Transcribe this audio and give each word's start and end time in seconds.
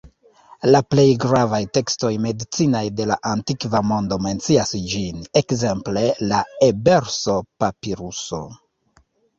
La 0.75 0.79
plej 0.93 1.03
gravaj 1.25 1.59
tekstoj 1.77 2.11
medicinaj 2.23 2.81
de 3.01 3.07
la 3.11 3.19
antikva 3.33 3.83
mondo 3.93 4.19
mencias 4.29 4.75
ĝin, 4.95 5.23
ekzemple 5.45 6.09
la 6.35 6.43
Ebers-papiruso. 6.73 8.47